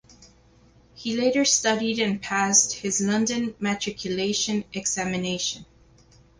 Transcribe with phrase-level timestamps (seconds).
[0.95, 5.67] He later studied and passed his London Matriculation Examination.